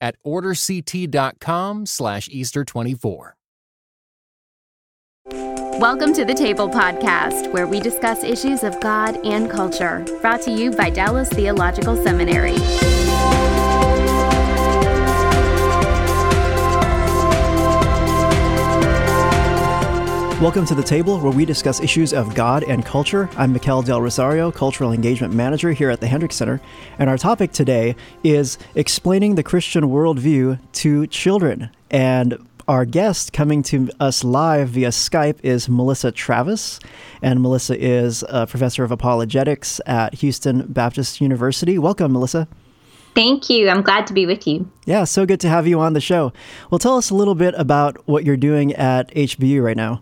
[0.00, 3.32] at orderct.com slash Easter24.
[5.80, 10.50] Welcome to the Table Podcast, where we discuss issues of God and culture, brought to
[10.50, 12.56] you by Dallas Theological Seminary.
[20.40, 23.28] Welcome to the table where we discuss issues of God and culture.
[23.36, 26.62] I'm Mikel Del Rosario, Cultural Engagement Manager here at the Hendricks Center,
[26.98, 27.94] and our topic today
[28.24, 31.68] is explaining the Christian worldview to children.
[31.90, 36.80] And our guest coming to us live via Skype is Melissa Travis,
[37.20, 41.76] and Melissa is a professor of apologetics at Houston Baptist University.
[41.78, 42.48] Welcome, Melissa.
[43.14, 43.68] Thank you.
[43.68, 44.70] I'm glad to be with you.
[44.86, 46.32] Yeah, so good to have you on the show.
[46.70, 50.00] Well, tell us a little bit about what you're doing at HBU right now.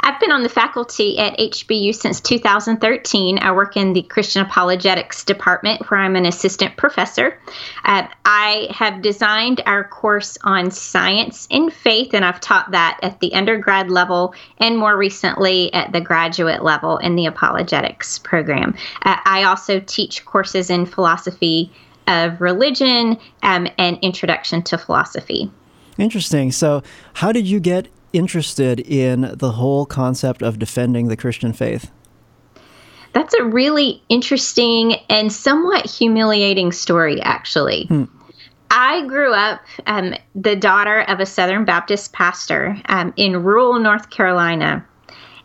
[0.00, 3.38] I've been on the faculty at HBU since 2013.
[3.38, 7.38] I work in the Christian Apologetics Department where I'm an assistant professor.
[7.84, 13.20] Uh, I have designed our course on science and faith, and I've taught that at
[13.20, 18.74] the undergrad level and more recently at the graduate level in the apologetics program.
[19.02, 21.70] Uh, I also teach courses in philosophy
[22.06, 25.50] of religion um, and introduction to philosophy.
[25.98, 26.52] Interesting.
[26.52, 26.82] So,
[27.14, 31.90] how did you get interested in the whole concept of defending the Christian faith?
[33.12, 37.84] That's a really interesting and somewhat humiliating story, actually.
[37.86, 38.04] Hmm.
[38.70, 44.08] I grew up um, the daughter of a Southern Baptist pastor um, in rural North
[44.08, 44.86] Carolina.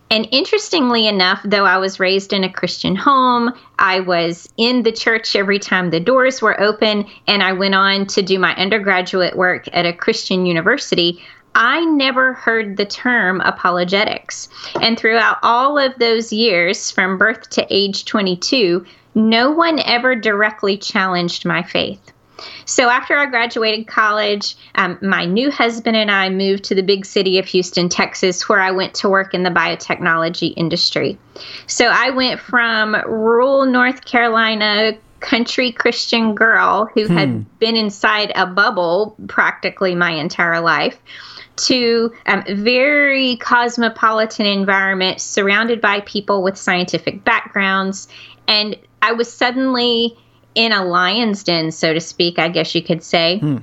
[0.10, 4.94] And interestingly enough, though I was raised in a Christian home, I was in the
[4.94, 9.36] church every time the doors were open, and I went on to do my undergraduate
[9.36, 11.22] work at a Christian university.
[11.58, 14.48] I never heard the term apologetics.
[14.80, 18.86] And throughout all of those years, from birth to age 22,
[19.16, 22.12] no one ever directly challenged my faith.
[22.66, 27.08] So after I graduated college, um, my new husband and I moved to the big
[27.08, 31.18] city of Houston, Texas, where I went to work in the biotechnology industry.
[31.66, 37.18] So I went from rural North Carolina, country Christian girl who hmm.
[37.18, 41.00] had been inside a bubble practically my entire life
[41.58, 48.08] to um, very cosmopolitan environment surrounded by people with scientific backgrounds.
[48.48, 50.18] And I was suddenly
[50.56, 53.40] in a lion's den, so to speak, I guess you could say.
[53.40, 53.58] Hmm.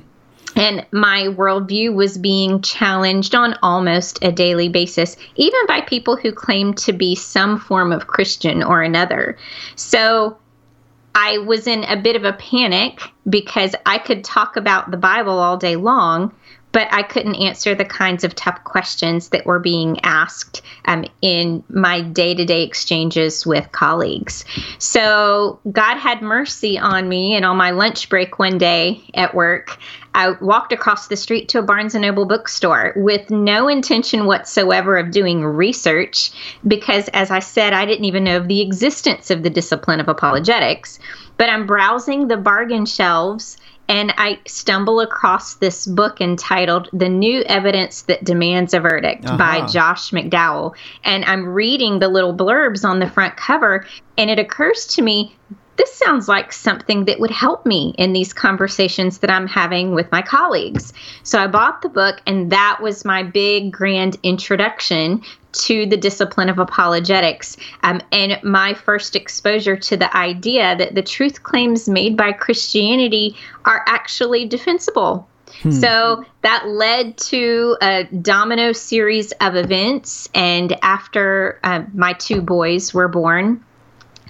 [0.56, 6.31] And my worldview was being challenged on almost a daily basis, even by people who
[6.31, 9.37] claim to be some form of Christian or another.
[9.75, 10.38] So
[11.15, 15.38] I was in a bit of a panic because I could talk about the Bible
[15.38, 16.32] all day long,
[16.74, 21.62] but I couldn't answer the kinds of tough questions that were being asked um, in
[21.68, 24.44] my day to day exchanges with colleagues.
[24.78, 29.78] So God had mercy on me, and on my lunch break one day at work,
[30.16, 34.96] I walked across the street to a Barnes and Noble bookstore with no intention whatsoever
[34.96, 36.32] of doing research
[36.66, 40.08] because, as I said, I didn't even know of the existence of the discipline of
[40.08, 40.98] apologetics.
[41.36, 43.56] But I'm browsing the bargain shelves
[43.88, 49.36] and I stumble across this book entitled The New Evidence That Demands a Verdict uh-huh.
[49.36, 50.74] by Josh McDowell.
[51.04, 53.86] And I'm reading the little blurbs on the front cover,
[54.16, 55.36] and it occurs to me
[55.76, 60.10] this sounds like something that would help me in these conversations that I'm having with
[60.12, 60.92] my colleagues.
[61.24, 65.22] So I bought the book, and that was my big grand introduction
[65.54, 71.03] to the discipline of apologetics um, and my first exposure to the idea that the
[71.03, 75.28] truth claims made by Christianity are actually defensible.
[75.62, 75.70] Hmm.
[75.70, 80.28] So that led to a domino series of events.
[80.34, 83.64] And after uh, my two boys were born,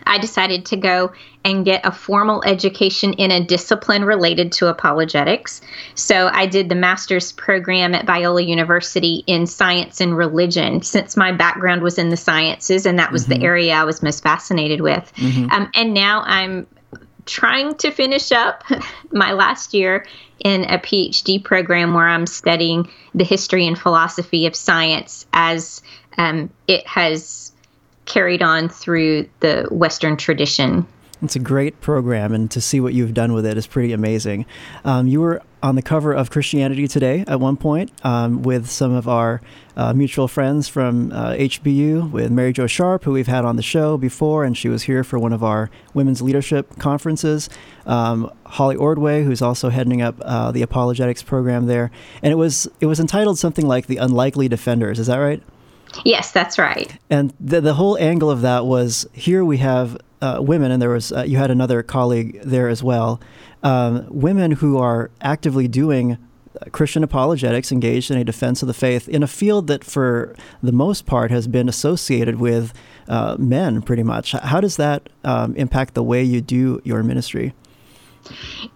[0.06, 1.12] I decided to go
[1.44, 5.60] and get a formal education in a discipline related to apologetics.
[5.94, 11.32] So I did the master's program at Biola University in science and religion, since my
[11.32, 13.40] background was in the sciences and that was mm-hmm.
[13.40, 15.12] the area I was most fascinated with.
[15.16, 15.50] Mm-hmm.
[15.50, 16.66] Um, and now I'm
[17.26, 18.64] trying to finish up
[19.12, 20.06] my last year
[20.40, 25.82] in a PhD program where I'm studying the history and philosophy of science as
[26.18, 27.52] um, it has
[28.06, 30.86] carried on through the Western tradition.
[31.22, 34.44] It's a great program, and to see what you've done with it is pretty amazing.
[34.84, 38.92] Um, you were on the cover of Christianity Today at one point um, with some
[38.92, 39.40] of our
[39.76, 43.62] uh, mutual friends from uh, HBU, with Mary Jo Sharp, who we've had on the
[43.62, 47.48] show before, and she was here for one of our women's leadership conferences.
[47.86, 51.90] Um, Holly Ordway, who's also heading up uh, the apologetics program there,
[52.22, 55.42] and it was it was entitled something like "The Unlikely Defenders." Is that right?
[56.05, 56.96] Yes, that's right.
[57.11, 60.91] And the, the whole angle of that was here we have uh, women, and there
[60.91, 63.20] was uh, you had another colleague there as well,
[63.62, 66.19] um, women who are actively doing
[66.73, 70.73] Christian apologetics, engaged in a defense of the faith in a field that, for the
[70.73, 72.73] most part, has been associated with
[73.08, 74.32] uh, men pretty much.
[74.32, 77.55] How does that um, impact the way you do your ministry?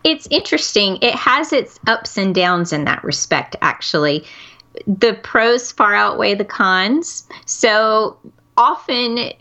[0.04, 0.98] It's interesting.
[1.00, 4.26] It has its ups and downs in that respect, actually
[4.86, 7.26] the pros far outweigh the cons.
[7.46, 8.16] So
[8.56, 9.32] often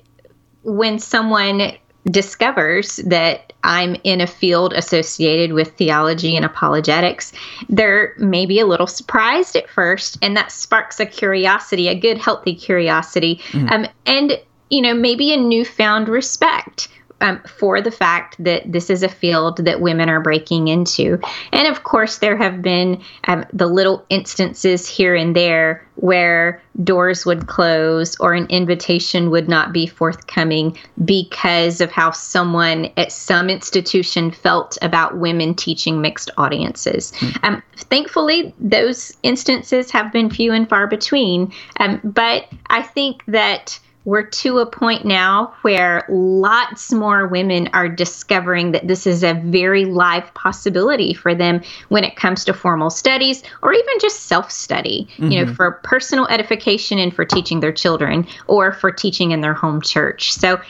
[0.63, 1.73] when someone
[2.09, 7.33] discovers that I'm in a field associated with theology and apologetics,
[7.69, 12.55] they're maybe a little surprised at first, and that sparks a curiosity, a good, healthy
[12.55, 13.69] curiosity, mm.
[13.71, 14.39] um, and
[14.69, 16.87] you know maybe a newfound respect
[17.21, 21.19] um, for the fact that this is a field that women are breaking into.
[21.51, 27.25] And of course, there have been um, the little instances here and there where doors
[27.25, 33.49] would close or an invitation would not be forthcoming because of how someone at some
[33.49, 37.11] institution felt about women teaching mixed audiences.
[37.13, 37.43] Mm.
[37.43, 41.51] Um, thankfully, those instances have been few and far between.
[41.79, 47.89] Um, but I think that we're to a point now where lots more women are
[47.89, 52.89] discovering that this is a very live possibility for them when it comes to formal
[52.89, 55.25] studies or even just self study, mm-hmm.
[55.29, 55.55] you know, mm-hmm.
[55.55, 60.31] for personal edification and for teaching their children or for teaching in their home church.
[60.31, 60.61] So,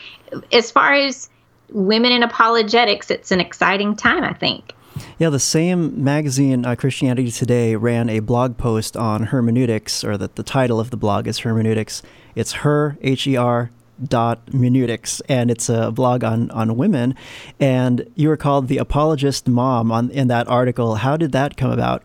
[0.50, 1.30] as far as
[1.70, 4.74] women in apologetics, it's an exciting time, I think.
[5.18, 10.36] Yeah, the same magazine, uh, Christianity Today, ran a blog post on hermeneutics, or that
[10.36, 12.02] the title of the blog is hermeneutics.
[12.34, 13.70] It's her, H E R,
[14.02, 17.14] dot hermeneutics, and it's a blog on, on women.
[17.58, 20.96] And you were called the apologist mom on in that article.
[20.96, 22.02] How did that come about?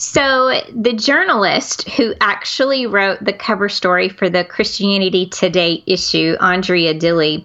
[0.00, 6.94] So, the journalist who actually wrote the cover story for the Christianity Today issue, Andrea
[6.94, 7.44] Dilley,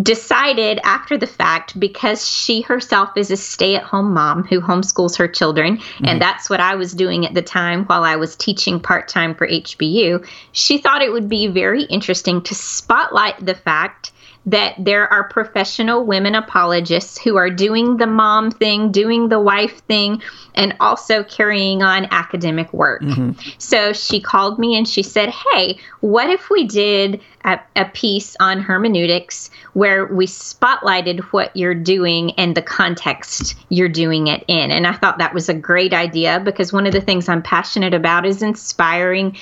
[0.00, 5.16] decided after the fact because she herself is a stay at home mom who homeschools
[5.18, 6.04] her children, mm-hmm.
[6.04, 9.34] and that's what I was doing at the time while I was teaching part time
[9.34, 10.26] for HBU.
[10.52, 14.12] She thought it would be very interesting to spotlight the fact
[14.50, 19.82] that there are professional women apologists who are doing the mom thing, doing the wife
[19.84, 20.22] thing,
[20.54, 23.02] and also carrying on academic work.
[23.02, 23.32] Mm-hmm.
[23.58, 28.36] So she called me and she said, Hey, what if we did a, a, piece
[28.40, 34.70] on hermeneutics where we spotlighted what you're doing and the context you're doing it in?
[34.70, 37.92] And I thought that was a great idea because one of the things I'm passionate
[37.92, 39.36] about is inspiring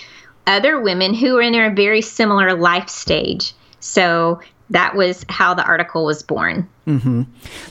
[0.48, 3.52] other women who are in a very similar life stage.
[3.78, 4.40] So
[4.70, 6.68] that was how the article was born.
[6.86, 7.22] Mm-hmm.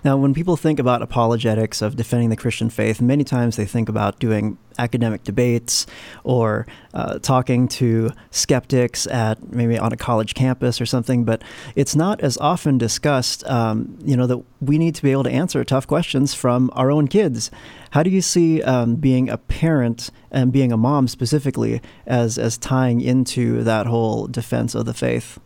[0.04, 3.88] Now, when people think about apologetics of defending the Christian faith, many times they think
[3.88, 5.86] about doing academic debates
[6.26, 11.24] or uh, talking to skeptics at maybe on a college campus or something.
[11.24, 11.44] But
[11.76, 13.46] it's not as often discussed.
[13.50, 16.92] Um, you know that we need to be able to answer tough questions from our
[16.92, 17.52] own kids.
[17.92, 22.58] How do you see um, being a parent and being a mom specifically as as
[22.58, 25.40] tying into that whole defense of the faith?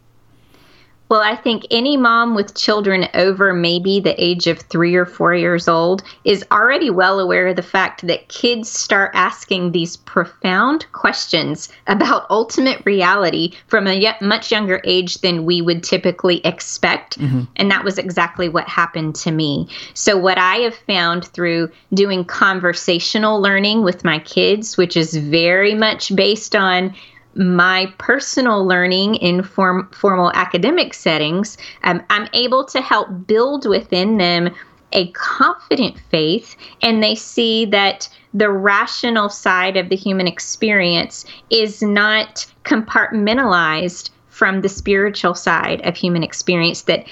[1.09, 5.33] Well, I think any mom with children over maybe the age of three or four
[5.33, 10.85] years old is already well aware of the fact that kids start asking these profound
[10.91, 17.19] questions about ultimate reality from a yet much younger age than we would typically expect.
[17.19, 17.41] Mm-hmm.
[17.55, 19.67] And that was exactly what happened to me.
[19.95, 25.73] So, what I have found through doing conversational learning with my kids, which is very
[25.73, 26.93] much based on
[27.39, 34.17] my personal learning in form, formal academic settings, um, I'm able to help build within
[34.17, 34.53] them
[34.91, 41.81] a confident faith, and they see that the rational side of the human experience is
[41.81, 47.05] not compartmentalized from the spiritual side of human experience that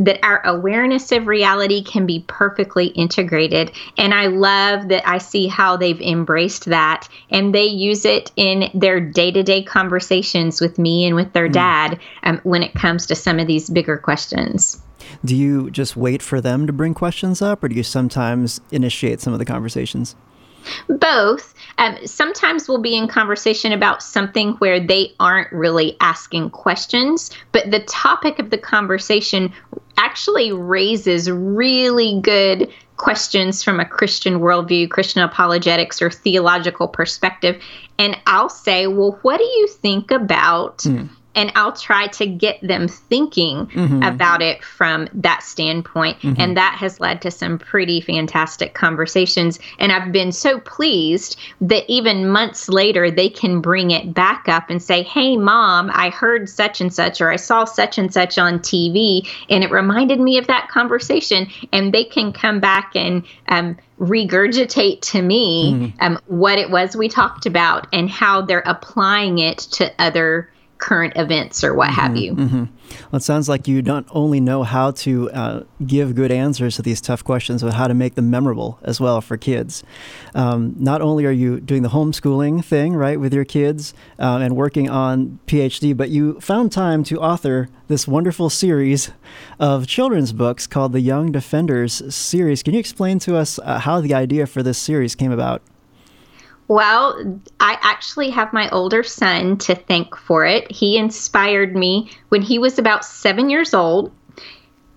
[0.00, 3.72] that our awareness of reality can be perfectly integrated.
[3.96, 8.70] And I love that I see how they've embraced that and they use it in
[8.74, 11.52] their day to day conversations with me and with their mm.
[11.52, 14.80] dad um, when it comes to some of these bigger questions.
[15.24, 19.20] Do you just wait for them to bring questions up or do you sometimes initiate
[19.20, 20.16] some of the conversations?
[20.88, 21.54] Both.
[21.78, 27.70] Um, sometimes we'll be in conversation about something where they aren't really asking questions, but
[27.70, 29.52] the topic of the conversation
[29.96, 37.60] actually raises really good questions from a Christian worldview, Christian apologetics, or theological perspective.
[37.98, 40.78] And I'll say, well, what do you think about?
[40.78, 44.02] Mm and I'll try to get them thinking mm-hmm.
[44.02, 46.20] about it from that standpoint.
[46.20, 46.40] Mm-hmm.
[46.40, 49.58] And that has led to some pretty fantastic conversations.
[49.78, 54.70] And I've been so pleased that even months later, they can bring it back up
[54.70, 58.38] and say, Hey, mom, I heard such and such, or I saw such and such
[58.38, 61.48] on TV, and it reminded me of that conversation.
[61.72, 65.96] And they can come back and, um, regurgitate to me mm-hmm.
[66.00, 70.50] um, what it was we talked about and how they're applying it to other
[70.84, 72.34] current events or what mm-hmm, have you.
[72.34, 72.64] Mm-hmm.
[73.10, 76.82] Well, it sounds like you don't only know how to uh, give good answers to
[76.82, 79.82] these tough questions, but how to make them memorable as well for kids.
[80.34, 84.56] Um, not only are you doing the homeschooling thing, right, with your kids uh, and
[84.56, 89.10] working on PhD, but you found time to author this wonderful series
[89.58, 92.62] of children's books called the Young Defenders series.
[92.62, 95.62] Can you explain to us uh, how the idea for this series came about?
[96.68, 100.70] Well, I actually have my older son to thank for it.
[100.70, 104.12] He inspired me when he was about seven years old.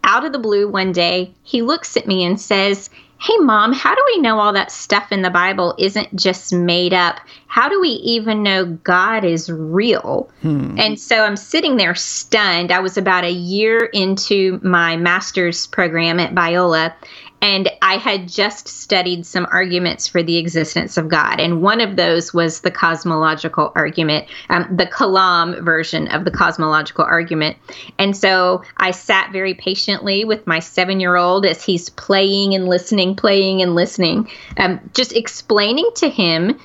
[0.03, 3.95] Out of the blue, one day, he looks at me and says, Hey, mom, how
[3.95, 7.19] do we know all that stuff in the Bible isn't just made up?
[7.47, 10.29] How do we even know God is real?
[10.43, 10.79] Hmm.
[10.79, 12.71] And so I'm sitting there stunned.
[12.71, 16.93] I was about a year into my master's program at Biola,
[17.41, 21.39] and I had just studied some arguments for the existence of God.
[21.39, 27.05] And one of those was the cosmological argument, um, the Kalam version of the cosmological
[27.05, 27.57] argument.
[27.99, 32.67] And so I sat very patiently with my seven year old as he's playing and
[32.67, 36.59] listening, playing and listening, um, just explaining to him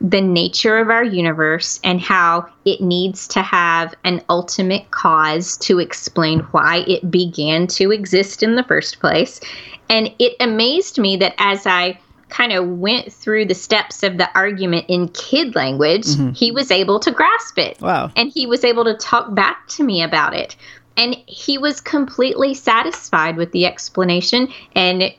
[0.00, 5.78] the nature of our universe and how it needs to have an ultimate cause to
[5.78, 9.40] explain why it began to exist in the first place.
[9.88, 11.98] And it amazed me that as I
[12.28, 16.32] kind of went through the steps of the argument in kid language, mm-hmm.
[16.32, 17.80] he was able to grasp it.
[17.80, 18.10] Wow.
[18.16, 20.56] And he was able to talk back to me about it.
[20.96, 25.14] And he was completely satisfied with the explanation and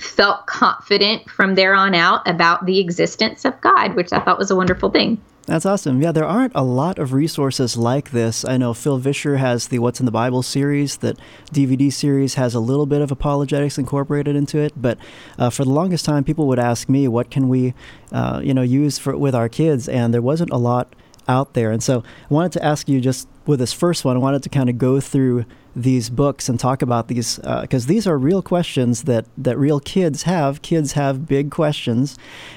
[0.00, 4.50] felt confident from there on out about the existence of God, which I thought was
[4.50, 5.20] a wonderful thing.
[5.46, 6.02] That's awesome.
[6.02, 8.44] Yeah, there aren't a lot of resources like this.
[8.44, 10.96] I know Phil Vischer has the What's in the Bible series.
[10.98, 11.20] That
[11.52, 14.72] DVD series has a little bit of apologetics incorporated into it.
[14.74, 14.98] But
[15.38, 17.74] uh, for the longest time, people would ask me, "What can we,
[18.10, 20.96] uh, you know, use for with our kids?" And there wasn't a lot
[21.28, 21.70] out there.
[21.70, 24.48] And so I wanted to ask you just with this first one, I wanted to
[24.48, 25.44] kind of go through
[25.76, 29.78] these books and talk about these because uh, these are real questions that that real
[29.78, 30.62] kids have.
[30.62, 32.16] Kids have big questions,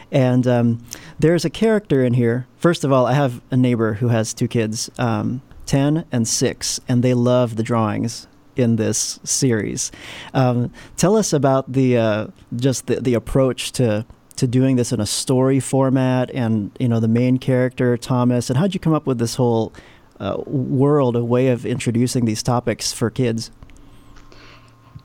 [0.10, 0.84] and um,
[1.20, 2.48] there's a character in here.
[2.58, 6.80] First of all, I have a neighbor who has two kids, um, ten and six,
[6.88, 9.92] and they love the drawings in this series.
[10.34, 14.06] Um, tell us about the uh, just the, the approach to
[14.38, 18.58] to doing this in a story format, and you know the main character Thomas, and
[18.58, 19.74] how'd you come up with this whole
[20.20, 23.52] uh, world, a way of introducing these topics for kids?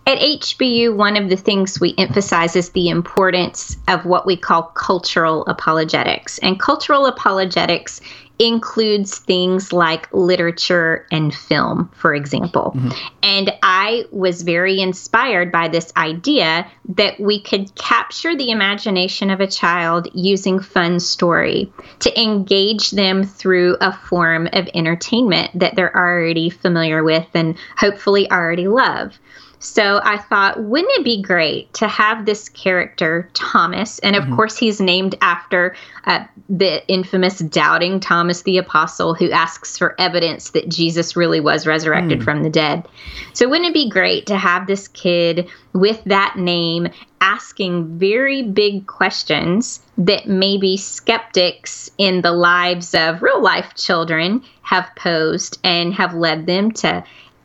[0.07, 4.65] At HBU, one of the things we emphasize is the importance of what we call
[4.75, 6.37] cultural apologetics.
[6.39, 8.03] And cultural apologetics
[8.39, 12.73] includes things like literature and film, for example.
[12.77, 12.91] Mm-hmm.
[13.23, 19.41] And I was very inspired by this idea that we could capture the imagination of
[19.41, 25.97] a child using fun story to engage them through a form of entertainment that they're
[25.97, 29.19] already familiar with and hopefully already love.
[29.65, 33.99] So I thought, wouldn't it be great to have this character, Thomas?
[34.01, 34.37] And of mm-hmm.
[34.37, 40.51] course, he's named after uh, the infamous doubting Thomas the Apostle, who asks for evidence
[40.51, 42.25] that Jesus really was resurrected mm.
[42.25, 42.87] from the dead.
[43.33, 46.89] So, wouldn't it be great to have this kid with that name
[47.23, 54.91] asking very big questions that maybe skeptics in the lives of real life children have
[54.95, 57.03] posed and have led them to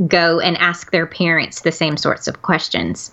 [0.08, 3.12] go and ask their parents the same sorts of questions.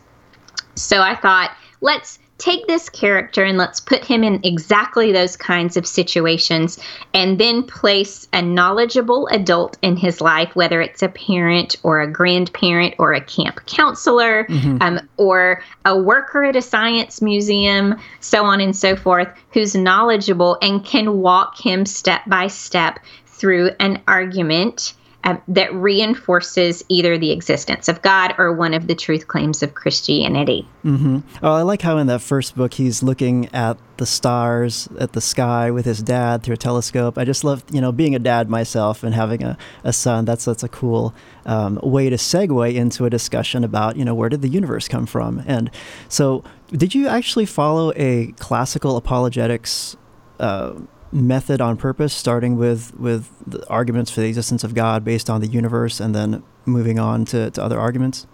[0.75, 5.77] So I thought, let's take this character and let's put him in exactly those kinds
[5.77, 6.79] of situations
[7.15, 12.11] and then place a knowledgeable adult in his life, whether it's a parent or a
[12.11, 14.77] grandparent or a camp counselor mm-hmm.
[14.83, 20.59] um, or a worker at a science museum, so on and so forth, who's knowledgeable
[20.61, 24.95] and can walk him step by step through an argument
[25.25, 29.75] um, that reinforces either the existence of God or one of the truth claims of
[29.75, 30.69] Christianity.
[30.85, 31.19] Mm-hmm.
[31.43, 35.21] Oh, I like how in that first book he's looking at the stars, at the
[35.21, 37.19] sky with his dad through a telescope.
[37.19, 40.27] I just love, you know, being a dad myself and having a, a son.
[40.27, 41.13] That's that's a cool
[41.45, 45.07] um, way to segue into a discussion about, you know, where did the universe come
[45.07, 45.43] from?
[45.47, 45.71] And
[46.09, 49.97] so, did you actually follow a classical apologetics?
[50.39, 50.75] Uh,
[51.13, 55.41] method on purpose, starting with with the arguments for the existence of God based on
[55.41, 58.27] the universe, and then moving on to, to other arguments?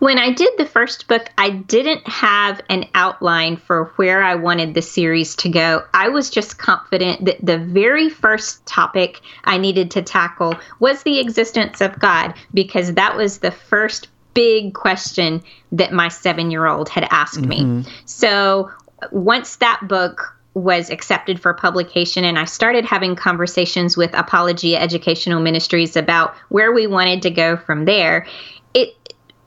[0.00, 4.74] When I did the first book, I didn't have an outline for where I wanted
[4.74, 5.82] the series to go.
[5.94, 11.20] I was just confident that the very first topic I needed to tackle was the
[11.20, 15.42] existence of God, because that was the first big question
[15.72, 17.80] that my seven year old had asked mm-hmm.
[17.80, 17.84] me.
[18.04, 18.70] So
[19.10, 25.40] once that book was accepted for publication and I started having conversations with Apologia Educational
[25.40, 28.26] Ministries about where we wanted to go from there.
[28.74, 28.97] It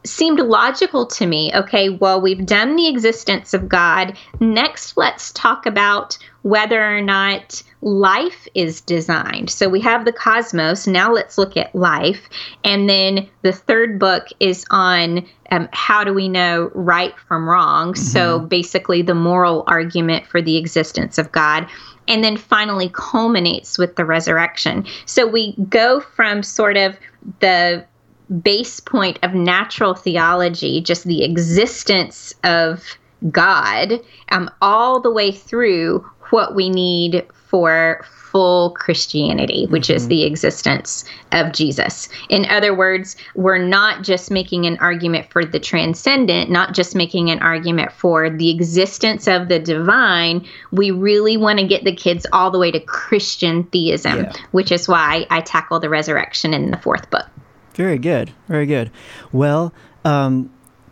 [0.04, 1.52] seemed logical to me.
[1.54, 4.18] Okay, well, we've done the existence of God.
[4.40, 9.50] Next, let's talk about whether or not life is designed.
[9.50, 10.88] So we have the cosmos.
[10.88, 12.30] Now let's look at life.
[12.64, 17.94] And then the third book is on um, how do we know right from wrong.
[17.94, 18.04] Mm-hmm.
[18.04, 21.68] So basically, the moral argument for the existence of God.
[22.08, 24.86] And then finally culminates with the resurrection.
[25.06, 26.98] So we go from sort of
[27.40, 27.86] the
[28.32, 32.84] base point of natural theology, just the existence of
[33.30, 34.00] God,
[34.32, 39.98] um, all the way through what we need for full Christianity, which mm-hmm.
[39.98, 42.08] is the existence of Jesus.
[42.30, 47.30] In other words, we're not just making an argument for the transcendent, not just making
[47.30, 50.48] an argument for the existence of the divine.
[50.72, 54.34] We really want to get the kids all the way to Christian theism, yeah.
[54.52, 57.28] which is why I tackle the resurrection in the fourth book.
[57.74, 58.32] Very good.
[58.48, 58.92] Very good.
[59.32, 59.74] Well,
[60.04, 60.52] um,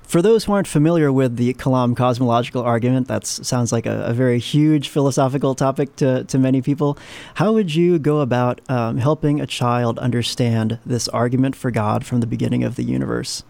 [0.09, 4.13] for those who aren't familiar with the Kalam cosmological argument, that sounds like a, a,
[4.13, 6.97] very huge philosophical topic to, to many people.
[7.35, 12.21] How would you go about um, helping a child understand this argument for God from
[12.21, 13.43] the beginning of the universe?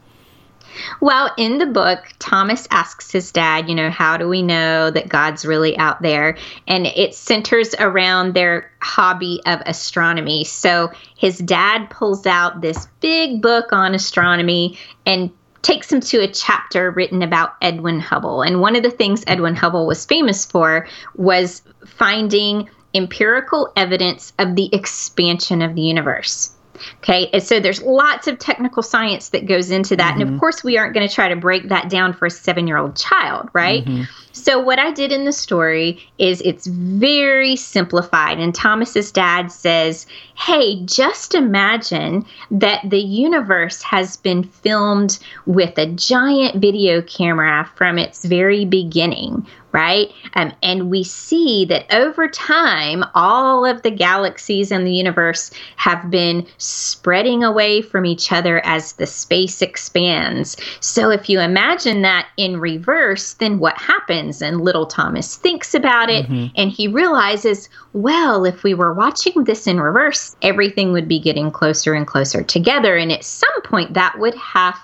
[1.01, 5.09] Well, in the book, Thomas asks his dad, you know, how do we know that
[5.09, 6.38] God's really out there?
[6.67, 10.44] And it centers around their hobby of astronomy.
[10.44, 16.31] So his dad pulls out this big book on astronomy and takes him to a
[16.31, 18.41] chapter written about Edwin Hubble.
[18.41, 24.55] And one of the things Edwin Hubble was famous for was finding empirical evidence of
[24.55, 26.51] the expansion of the universe.
[26.98, 27.29] Okay.
[27.33, 30.11] And so there's lots of technical science that goes into that.
[30.11, 30.13] Mm-hmm.
[30.13, 30.39] And of mm-hmm.
[30.39, 32.96] course, we aren't going to try to break that down for a seven year old
[32.96, 33.85] child, right?
[33.85, 34.03] Mm-hmm.
[34.31, 38.39] So, what I did in the story is it's very simplified.
[38.39, 45.87] And Thomas's dad says, Hey, just imagine that the universe has been filmed with a
[45.87, 50.12] giant video camera from its very beginning, right?
[50.36, 56.10] Um, and we see that over time, all of the galaxies in the universe have
[56.10, 60.58] been spreading away from each other as the space expands.
[60.79, 64.42] So if you imagine that in reverse, then what happens?
[64.42, 66.48] And little Thomas thinks about it mm-hmm.
[66.55, 71.51] and he realizes, well, if we were watching this in reverse, everything would be getting
[71.51, 72.98] closer and closer together.
[72.98, 74.77] And at some point, that would have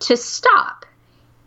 [0.00, 0.83] to stop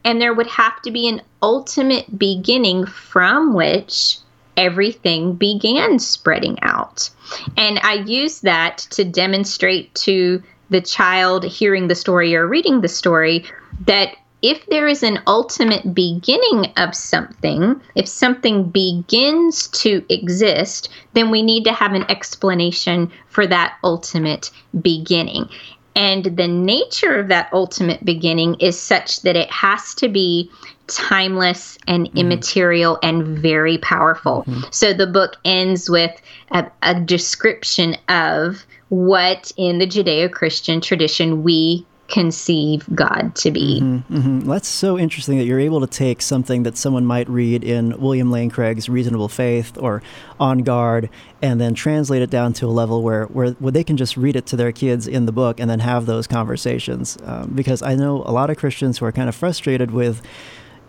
[0.07, 4.19] and there would have to be an ultimate beginning from which
[4.55, 7.09] everything began spreading out.
[7.57, 12.87] And I use that to demonstrate to the child hearing the story or reading the
[12.87, 13.43] story
[13.85, 21.31] that if there is an ultimate beginning of something, if something begins to exist, then
[21.31, 25.49] we need to have an explanation for that ultimate beginning.
[25.97, 30.49] And the nature of that ultimate beginning is such that it has to be
[30.85, 32.17] timeless and mm-hmm.
[32.19, 34.43] immaterial and very powerful.
[34.43, 34.61] Mm-hmm.
[34.71, 41.43] So the book ends with a, a description of what in the Judeo Christian tradition
[41.43, 43.81] we conceive God to be.
[43.81, 44.49] Mm-hmm, mm-hmm.
[44.49, 48.31] That's so interesting that you're able to take something that someone might read in William
[48.31, 50.01] Lane Craig's Reasonable Faith or
[50.39, 51.09] On Guard
[51.41, 54.35] and then translate it down to a level where, where, where they can just read
[54.35, 57.17] it to their kids in the book and then have those conversations.
[57.23, 60.21] Um, because I know a lot of Christians who are kind of frustrated with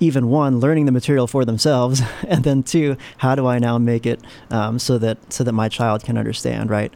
[0.00, 4.06] even one learning the material for themselves and then two how do i now make
[4.06, 6.92] it um, so that so that my child can understand right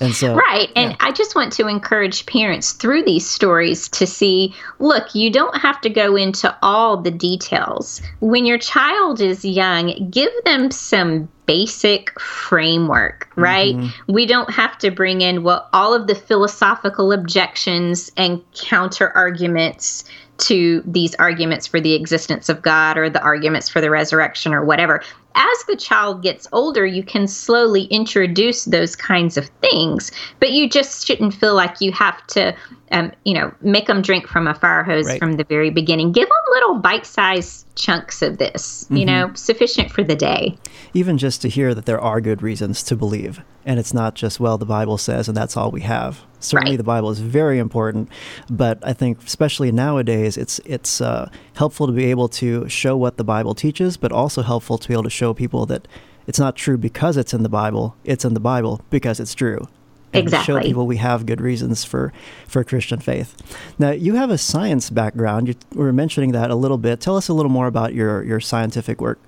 [0.00, 0.70] And so, right.
[0.76, 0.96] And yeah.
[1.00, 5.80] I just want to encourage parents through these stories to see look, you don't have
[5.82, 8.02] to go into all the details.
[8.20, 13.74] When your child is young, give them some basic framework, right?
[13.74, 14.12] Mm-hmm.
[14.12, 20.04] We don't have to bring in what all of the philosophical objections and counter arguments
[20.38, 24.64] to these arguments for the existence of God or the arguments for the resurrection or
[24.64, 25.02] whatever
[25.36, 30.68] as the child gets older, you can slowly introduce those kinds of things, but you
[30.68, 32.56] just shouldn't feel like you have to,
[32.90, 35.18] um, you know, make them drink from a fire hose right.
[35.18, 36.10] from the very beginning.
[36.12, 38.96] Give them little bite-sized chunks of this, mm-hmm.
[38.96, 40.56] you know, sufficient for the day.
[40.94, 44.40] Even just to hear that there are good reasons to believe, and it's not just
[44.40, 46.24] well the Bible says, and that's all we have.
[46.38, 46.78] Certainly, right.
[46.78, 48.08] the Bible is very important,
[48.48, 53.16] but I think especially nowadays, it's it's uh, helpful to be able to show what
[53.16, 55.86] the Bible teaches, but also helpful to be able to show people that
[56.26, 57.96] it's not true because it's in the Bible.
[58.04, 59.68] It's in the Bible because it's true.
[60.12, 60.54] And exactly.
[60.54, 62.12] Show people we have good reasons for
[62.46, 63.34] for Christian faith.
[63.78, 65.48] Now, you have a science background.
[65.48, 67.00] You were mentioning that a little bit.
[67.00, 69.18] Tell us a little more about your your scientific work.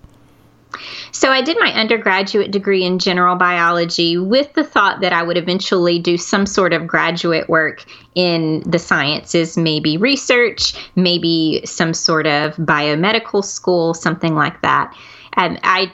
[1.13, 5.37] So I did my undergraduate degree in general biology with the thought that I would
[5.37, 12.27] eventually do some sort of graduate work in the sciences, maybe research, maybe some sort
[12.27, 14.95] of biomedical school, something like that.
[15.35, 15.93] And I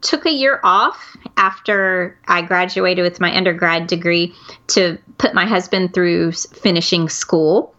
[0.00, 4.34] took a year off after I graduated with my undergrad degree
[4.68, 7.74] to put my husband through finishing school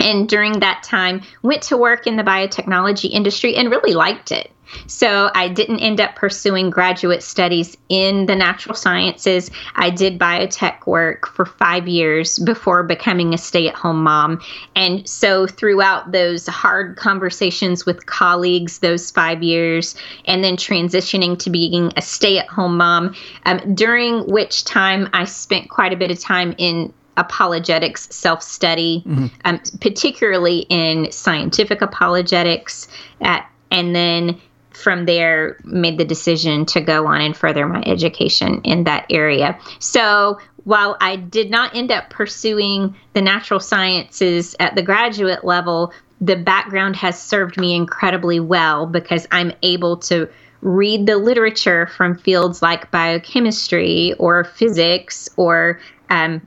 [0.00, 4.50] and during that time went to work in the biotechnology industry and really liked it
[4.86, 9.50] so I didn't end up pursuing graduate studies in the natural sciences.
[9.74, 14.40] I did biotech work for five years before becoming a stay at home mom.
[14.74, 19.94] And so throughout those hard conversations with colleagues, those five years,
[20.26, 23.14] and then transitioning to being a stay at home mom,
[23.46, 29.02] um, during which time I spent quite a bit of time in apologetics self study,
[29.06, 29.26] mm-hmm.
[29.44, 32.88] um, particularly in scientific apologetics.
[33.20, 34.40] At, and then
[34.78, 39.58] from there made the decision to go on and further my education in that area.
[39.78, 45.92] So while I did not end up pursuing the natural sciences at the graduate level,
[46.20, 50.28] the background has served me incredibly well because I'm able to
[50.60, 56.46] read the literature from fields like biochemistry or physics or um,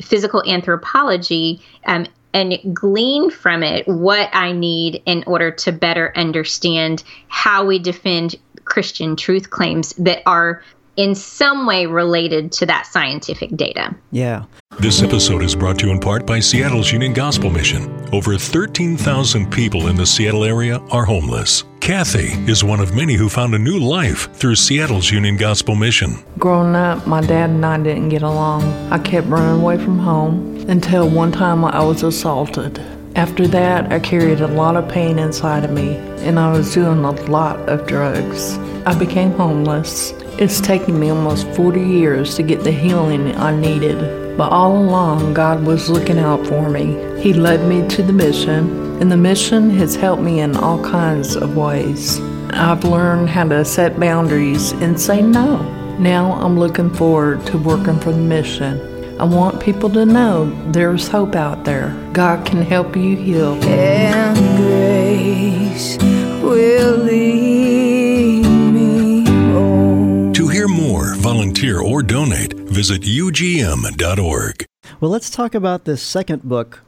[0.00, 7.02] physical anthropology um, and glean from it what I need in order to better understand
[7.28, 10.62] how we defend Christian truth claims that are
[10.96, 13.96] in some way related to that scientific data.
[14.10, 14.44] Yeah.
[14.78, 17.90] This episode is brought to you in part by Seattle's Union Gospel Mission.
[18.12, 21.64] Over 13,000 people in the Seattle area are homeless.
[21.80, 26.22] Kathy is one of many who found a new life through Seattle's Union Gospel Mission.
[26.38, 28.64] Growing up, my dad and I didn't get along.
[28.92, 32.78] I kept running away from home until one time I was assaulted.
[33.16, 37.02] After that, I carried a lot of pain inside of me, and I was doing
[37.02, 38.58] a lot of drugs.
[38.84, 40.12] I became homeless.
[40.38, 45.32] It's taken me almost 40 years to get the healing I needed, but all along,
[45.32, 47.18] God was looking out for me.
[47.18, 51.36] He led me to the mission, and the mission has helped me in all kinds
[51.36, 52.20] of ways.
[52.50, 55.62] I've learned how to set boundaries and say no.
[55.98, 58.95] Now I'm looking forward to working for the mission.
[59.18, 61.96] I want people to know there's hope out there.
[62.12, 63.54] God can help you heal.
[63.64, 65.96] And grace
[66.42, 70.34] will lead me home.
[70.34, 74.66] To hear more, volunteer, or donate, visit ugm.org.
[75.00, 76.82] Well, let's talk about this second book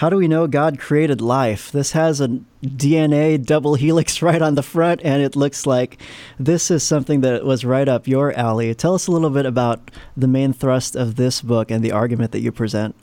[0.00, 1.70] how do we know God created life?
[1.72, 6.00] This has a DNA double helix right on the front, and it looks like
[6.38, 8.74] this is something that was right up your alley.
[8.74, 12.32] Tell us a little bit about the main thrust of this book and the argument
[12.32, 12.96] that you present.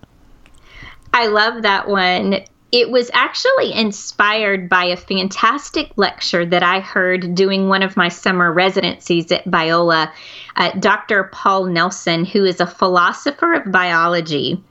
[1.14, 2.40] I love that one.
[2.72, 8.10] It was actually inspired by a fantastic lecture that I heard doing one of my
[8.10, 10.12] summer residencies at Biola.
[10.56, 11.26] Uh, Dr.
[11.26, 14.64] Paul Nelson, who is a philosopher of biology,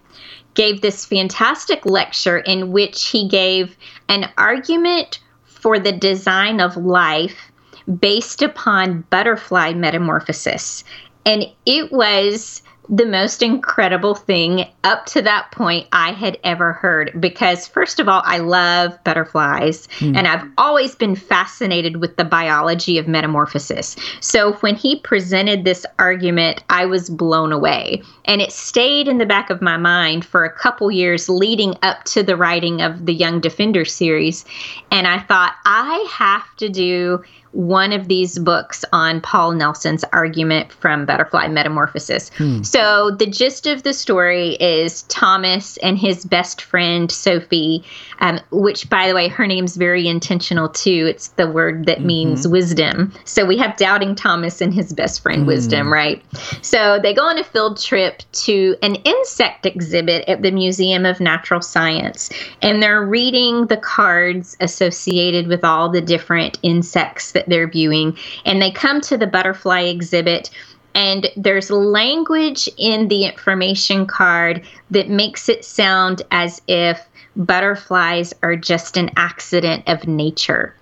[0.57, 3.77] gave this fantastic lecture in which he gave
[4.09, 7.53] an argument for the design of life
[8.01, 10.83] based upon butterfly metamorphosis.
[11.25, 17.21] And it was the most incredible thing up to that point I had ever heard.
[17.21, 20.17] Because, first of all, I love butterflies mm.
[20.17, 23.97] and I've always been fascinated with the biology of metamorphosis.
[24.21, 28.03] So, when he presented this argument, I was blown away.
[28.25, 32.05] And it stayed in the back of my mind for a couple years leading up
[32.05, 34.45] to the writing of the Young Defender series.
[34.91, 37.23] And I thought, I have to do
[37.57, 42.29] one of these books on Paul Nelson's argument from Butterfly Metamorphosis.
[42.37, 42.63] Hmm.
[42.63, 47.83] So, the gist of the story is Thomas and his best friend Sophie,
[48.21, 51.07] um, which, by the way, her name's very intentional too.
[51.09, 52.07] It's the word that mm-hmm.
[52.07, 53.15] means wisdom.
[53.25, 55.49] So, we have Doubting Thomas and his best friend hmm.
[55.49, 56.23] Wisdom, right?
[56.61, 61.21] So, they go on a field trip to an insect exhibit at the Museum of
[61.21, 62.29] Natural Science,
[62.61, 68.17] and they're reading the cards associated with all the different insects that they're viewing.
[68.45, 70.51] And they come to the butterfly exhibit
[70.97, 77.07] and there's language in the information card that makes it sound as if
[77.37, 80.75] butterflies are just an accident of nature.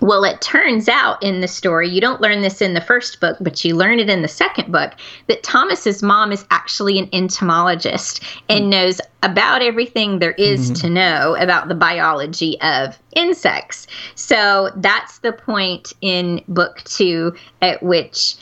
[0.00, 3.36] Well, it turns out in the story, you don't learn this in the first book,
[3.40, 4.92] but you learn it in the second book,
[5.26, 8.68] that Thomas's mom is actually an entomologist and mm.
[8.68, 10.74] knows about everything there is mm-hmm.
[10.74, 13.86] to know about the biology of insects.
[14.14, 18.36] So that's the point in book two at which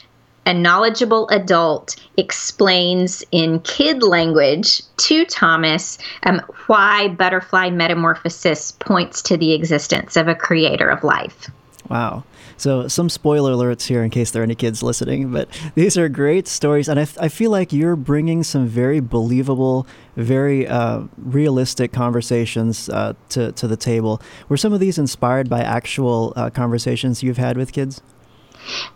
[0.47, 9.37] a knowledgeable adult explains in kid language to Thomas um, why butterfly metamorphosis points to
[9.37, 11.51] the existence of a creator of life.
[11.89, 12.25] Wow.
[12.57, 16.09] So, some spoiler alerts here in case there are any kids listening, but these are
[16.09, 16.89] great stories.
[16.89, 23.53] And I feel like you're bringing some very believable, very uh, realistic conversations uh, to,
[23.53, 24.23] to the table.
[24.49, 28.01] Were some of these inspired by actual uh, conversations you've had with kids?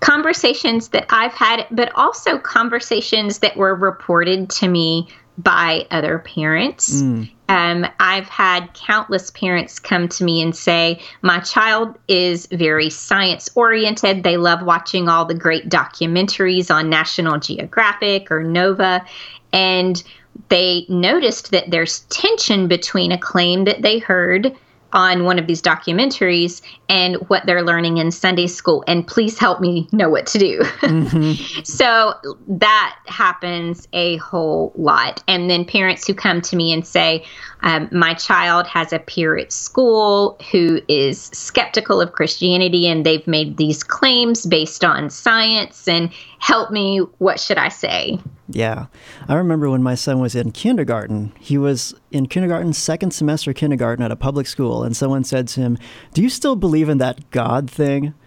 [0.00, 7.00] Conversations that I've had, but also conversations that were reported to me by other parents.
[7.00, 7.31] Mm.
[7.48, 13.48] Um, I've had countless parents come to me and say, My child is very science
[13.54, 14.22] oriented.
[14.22, 19.04] They love watching all the great documentaries on National Geographic or Nova.
[19.52, 20.02] And
[20.50, 24.54] they noticed that there's tension between a claim that they heard
[24.92, 28.83] on one of these documentaries and what they're learning in Sunday school.
[28.87, 30.61] And please help me know what to do.
[30.61, 31.62] Mm-hmm.
[31.64, 32.14] so
[32.48, 35.22] that happens a whole lot.
[35.29, 37.24] And then parents who come to me and say,
[37.61, 43.27] um, My child has a peer at school who is skeptical of Christianity and they've
[43.27, 45.87] made these claims based on science.
[45.87, 48.18] And help me, what should I say?
[48.48, 48.87] Yeah.
[49.28, 54.04] I remember when my son was in kindergarten, he was in kindergarten, second semester kindergarten
[54.04, 55.78] at a public school, and someone said to him,
[56.14, 58.14] Do you still believe in that God thing?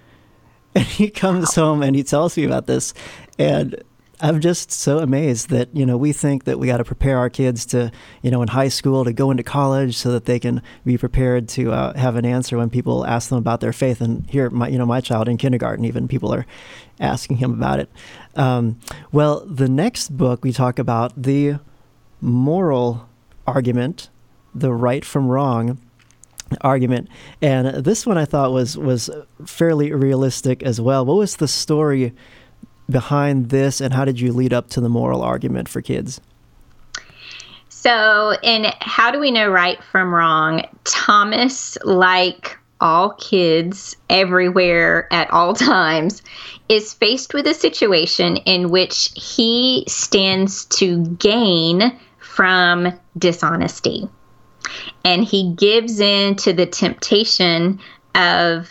[0.74, 2.94] And he comes home and he tells me about this.
[3.38, 3.84] And
[4.24, 7.30] I'm just so amazed that you know we think that we got to prepare our
[7.30, 10.62] kids to you know in high school to go into college so that they can
[10.86, 14.00] be prepared to uh, have an answer when people ask them about their faith.
[14.00, 16.46] And here, my you know my child in kindergarten, even people are
[17.00, 17.90] asking him about it.
[18.36, 18.80] Um,
[19.12, 21.56] well, the next book we talk about the
[22.22, 23.08] moral
[23.46, 24.10] argument,
[24.56, 25.80] the right from wrong
[26.62, 27.10] argument,
[27.42, 29.10] and this one I thought was was
[29.46, 31.06] fairly realistic as well.
[31.06, 32.14] What was the story?
[32.92, 36.22] behind this, and how did you lead up to the moral argument for kids?
[37.70, 45.32] So, in How Do We Know Right from Wrong, Thomas, like all kids everywhere at
[45.32, 46.22] all times,
[46.68, 54.10] is faced with a situation in which he stands to gain from dishonesty.
[55.04, 57.80] And he gives in to the temptation
[58.16, 58.70] of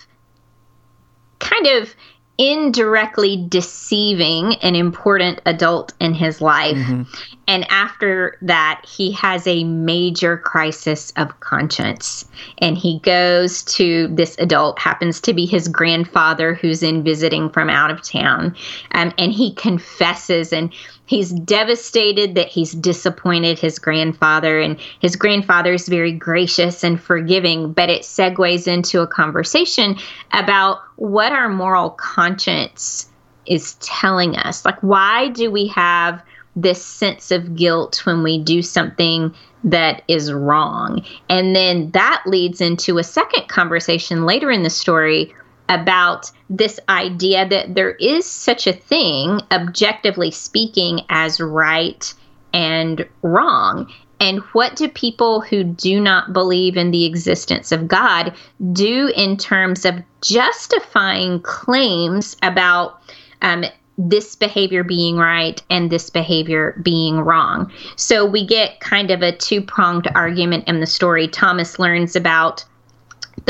[1.39, 1.95] kind of
[2.41, 6.75] indirectly deceiving an important adult in his life.
[6.75, 7.03] Mm-hmm.
[7.47, 12.25] And after that, he has a major crisis of conscience.
[12.57, 17.69] And he goes to this adult, happens to be his grandfather who's in visiting from
[17.69, 18.57] out of town.
[18.93, 20.73] Um, and he confesses and
[21.11, 27.73] he's devastated that he's disappointed his grandfather and his grandfather is very gracious and forgiving
[27.73, 29.97] but it segues into a conversation
[30.31, 33.11] about what our moral conscience
[33.45, 34.65] is telling us.
[34.65, 36.23] Like why do we have
[36.55, 41.05] this sense of guilt when we do something that is wrong?
[41.29, 45.35] And then that leads into a second conversation later in the story
[45.71, 52.13] about this idea that there is such a thing, objectively speaking, as right
[52.53, 53.91] and wrong.
[54.19, 58.35] And what do people who do not believe in the existence of God
[58.73, 63.01] do in terms of justifying claims about
[63.41, 63.65] um,
[63.97, 67.73] this behavior being right and this behavior being wrong?
[67.97, 71.29] So we get kind of a two pronged argument in the story.
[71.29, 72.65] Thomas learns about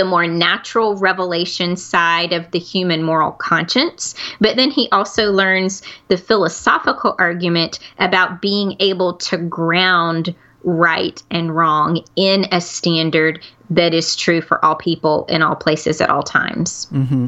[0.00, 4.14] the more natural revelation side of the human moral conscience.
[4.40, 11.54] But then he also learns the philosophical argument about being able to ground right and
[11.54, 16.22] wrong in a standard that is true for all people in all places at all
[16.22, 16.86] times.
[16.86, 17.26] Mm-hmm.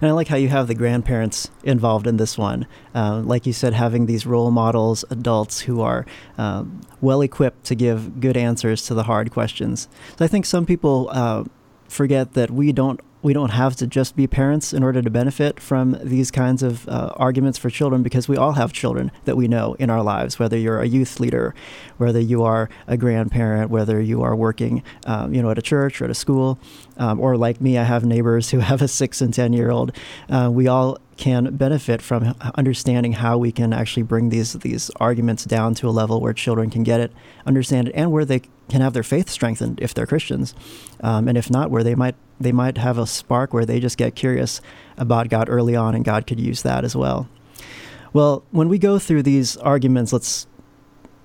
[0.00, 2.66] And I like how you have the grandparents involved in this one.
[2.94, 6.06] Uh, like you said, having these role models, adults who are
[6.38, 6.64] uh,
[7.02, 9.88] well equipped to give good answers to the hard questions.
[10.16, 11.44] So I think some people uh,
[11.88, 15.58] forget that we don't we don't have to just be parents in order to benefit
[15.58, 19.48] from these kinds of uh, arguments for children because we all have children that we
[19.48, 21.54] know in our lives, whether you're a youth leader,
[21.96, 26.02] whether you are a grandparent, whether you are working, um, you know, at a church
[26.02, 26.58] or at a school,
[26.98, 29.96] um, or like me, I have neighbors who have a six and 10 year old.
[30.28, 35.44] Uh, we all can benefit from understanding how we can actually bring these these arguments
[35.44, 37.12] down to a level where children can get it,
[37.46, 40.54] understand it, and where they can have their faith strengthened if they're Christians,
[41.04, 43.96] um, and if not, where they might they might have a spark where they just
[43.96, 44.60] get curious
[44.96, 47.28] about God early on, and God could use that as well.
[48.12, 50.46] Well, when we go through these arguments, let's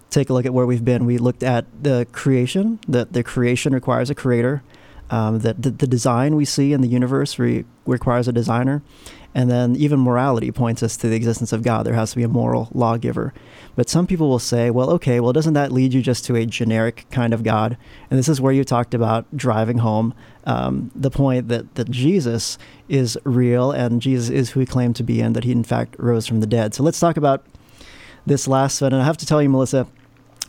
[0.10, 1.06] take a look at where we've been.
[1.06, 4.64] We looked at the creation, that the creation requires a creator,
[5.10, 8.84] um, that the, the, design we see in the universe re- requires a designer,
[9.36, 11.86] and then even morality points us to the existence of God.
[11.86, 13.34] There has to be a moral lawgiver.
[13.76, 16.46] But some people will say, well, okay, well, doesn't that lead you just to a
[16.46, 17.78] generic kind of God?
[18.10, 20.14] And this is where you talked about driving home
[20.46, 25.04] um, the point that, that Jesus is real and Jesus is who he claimed to
[25.04, 26.74] be and that he, in fact, rose from the dead.
[26.74, 27.46] So let's talk about
[28.26, 28.94] this last one.
[28.94, 29.88] And I have to tell you, Melissa,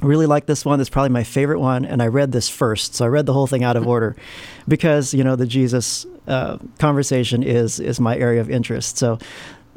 [0.03, 0.81] really like this one.
[0.81, 3.47] It's probably my favorite one, and I read this first, so I read the whole
[3.47, 4.17] thing out of order,
[4.69, 8.99] because you know the Jesus uh, conversation is is my area of interest.
[8.99, 9.19] So,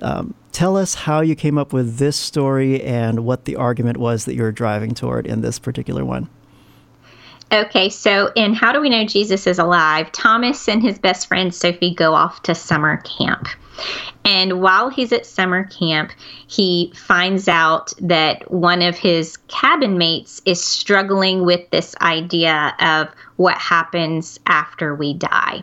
[0.01, 4.25] um, tell us how you came up with this story and what the argument was
[4.25, 6.29] that you were driving toward in this particular one.
[7.54, 11.54] Okay, so in How Do We Know Jesus is Alive, Thomas and his best friend
[11.54, 13.48] Sophie go off to summer camp.
[14.26, 16.13] And while he's at summer camp,
[16.48, 23.10] he finds out that one of his cabin mates is struggling with this idea of
[23.36, 25.62] what happens after we die.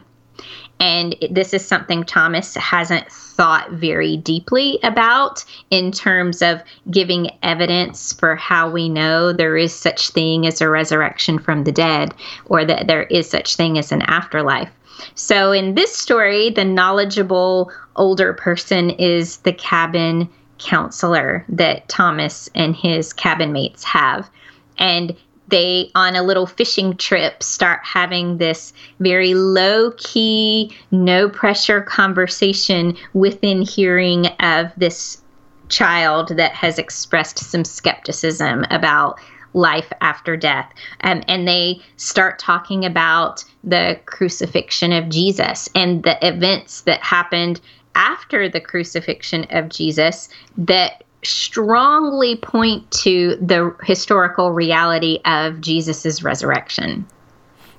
[0.78, 8.12] And this is something Thomas hasn't thought very deeply about in terms of giving evidence
[8.12, 12.12] for how we know there is such thing as a resurrection from the dead
[12.44, 14.68] or that there is such thing as an afterlife.
[15.14, 22.76] So in this story, the knowledgeable older person is the cabin counselor that Thomas and
[22.76, 24.28] his cabin mates have.
[24.76, 25.16] And
[25.50, 32.96] they on a little fishing trip start having this very low key no pressure conversation
[33.14, 35.22] within hearing of this
[35.68, 39.18] child that has expressed some skepticism about
[39.54, 40.72] life after death.
[41.02, 47.60] Um, and they start talking about the crucifixion of jesus and the events that happened
[47.94, 57.06] after the crucifixion of jesus that strongly point to the historical reality of Jesus's resurrection.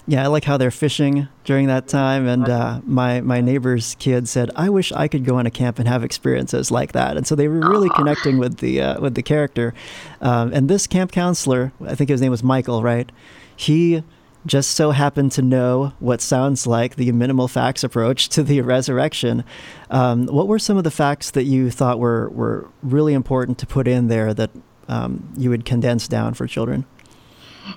[0.08, 4.28] Yeah, I like how they're fishing during that time, and uh, my my neighbor's kid
[4.28, 7.28] said, "I wish I could go on a camp and have experiences like that." And
[7.28, 7.96] so they were really Aww.
[7.96, 9.74] connecting with the uh, with the character.
[10.20, 13.12] Um, and this camp counselor, I think his name was Michael, right?
[13.56, 14.04] He
[14.46, 19.44] just so happen to know what sounds like the minimal facts approach to the resurrection.
[19.90, 23.68] Um, what were some of the facts that you thought were, were really important to
[23.68, 24.50] put in there that
[24.88, 26.86] um, you would condense down for children?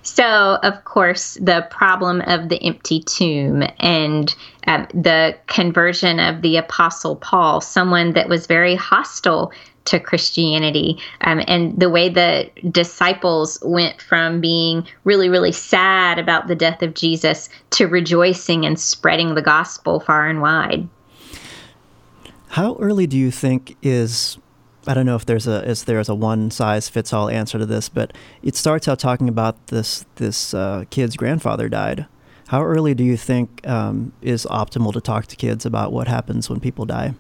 [0.03, 4.35] So, of course, the problem of the empty tomb and
[4.67, 9.53] uh, the conversion of the Apostle Paul, someone that was very hostile
[9.87, 10.99] to Christianity.
[11.23, 16.83] Um, and the way the disciples went from being really, really sad about the death
[16.83, 20.89] of Jesus to rejoicing and spreading the gospel far and wide.
[22.49, 24.39] How early do you think is
[24.87, 27.67] I don't know if there's a is there's a one size fits all answer to
[27.67, 32.07] this, but it starts out talking about this this uh, kid's grandfather died.
[32.49, 36.51] How early do you think um, is optimal to talk to kids about what happens
[36.51, 37.15] when people die?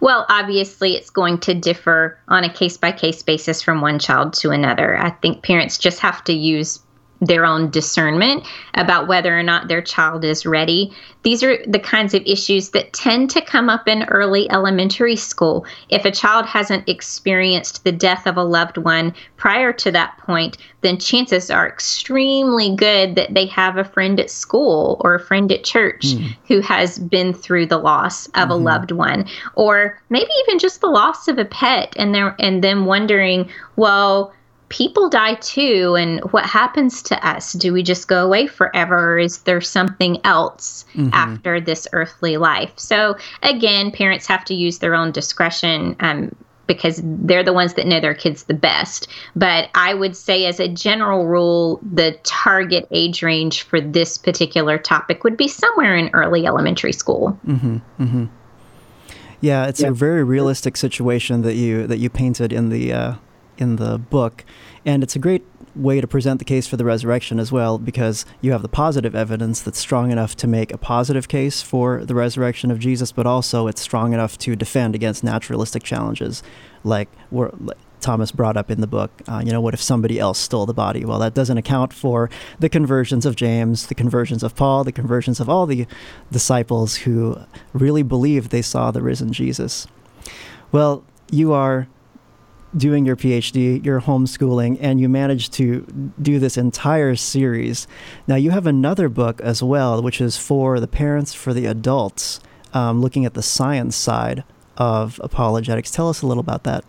[0.00, 4.34] Well, obviously, it's going to differ on a case by case basis from one child
[4.34, 4.96] to another.
[4.96, 6.80] I think parents just have to use
[7.20, 10.92] their own discernment about whether or not their child is ready.
[11.22, 15.64] These are the kinds of issues that tend to come up in early elementary school.
[15.88, 20.58] If a child hasn't experienced the death of a loved one prior to that point,
[20.82, 25.50] then chances are extremely good that they have a friend at school or a friend
[25.50, 26.36] at church mm.
[26.46, 28.50] who has been through the loss of mm-hmm.
[28.50, 32.62] a loved one or maybe even just the loss of a pet and they and
[32.62, 34.32] them wondering, well,
[34.74, 39.18] people die too and what happens to us do we just go away forever or
[39.20, 41.10] is there something else mm-hmm.
[41.12, 46.34] after this earthly life so again parents have to use their own discretion um,
[46.66, 49.06] because they're the ones that know their kids the best.
[49.36, 54.78] But I would say, as a general rule, the target age range for this particular
[54.78, 57.38] topic would be somewhere in early elementary school.
[57.46, 58.24] Mm-hmm, mm-hmm.
[59.42, 59.88] Yeah, it's yeah.
[59.88, 63.14] a very realistic situation that you that you painted in the uh,
[63.58, 64.44] in the book,
[64.84, 65.44] and it's a great
[65.74, 69.14] way to present the case for the resurrection as well because you have the positive
[69.14, 73.26] evidence that's strong enough to make a positive case for the resurrection of Jesus, but
[73.26, 76.42] also it's strong enough to defend against naturalistic challenges
[76.84, 77.08] like
[78.00, 79.10] Thomas brought up in the book.
[79.26, 81.04] Uh, you know, what if somebody else stole the body?
[81.04, 82.28] Well, that doesn't account for
[82.60, 85.86] the conversions of James, the conversions of Paul, the conversions of all the
[86.30, 87.38] disciples who
[87.72, 89.86] really believed they saw the risen Jesus.
[90.70, 91.88] Well, you are
[92.76, 95.86] doing your PhD, you're homeschooling, and you managed to
[96.20, 97.86] do this entire series.
[98.26, 102.40] Now, you have another book as well, which is for the parents, for the adults,
[102.72, 104.44] um, looking at the science side
[104.76, 105.90] of apologetics.
[105.90, 106.84] Tell us a little about that.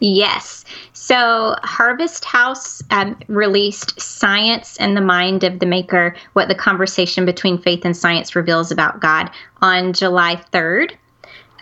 [0.00, 0.64] Yes.
[0.92, 7.24] So Harvest House um, released Science and the Mind of the Maker What the Conversation
[7.24, 9.30] Between Faith and Science Reveals About God
[9.62, 10.96] on July 3rd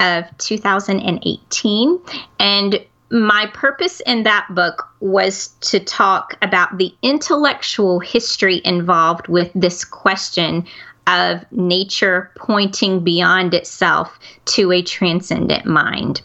[0.01, 2.01] of 2018.
[2.39, 9.51] And my purpose in that book was to talk about the intellectual history involved with
[9.55, 10.67] this question
[11.07, 16.23] of nature pointing beyond itself to a transcendent mind.